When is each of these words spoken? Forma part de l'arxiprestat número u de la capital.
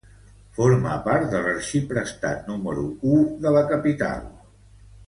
Forma 0.59 0.95
part 1.07 1.27
de 1.35 1.41
l'arxiprestat 1.43 2.51
número 2.55 2.89
u 3.15 3.23
de 3.47 3.57
la 3.59 3.65
capital. 3.75 4.29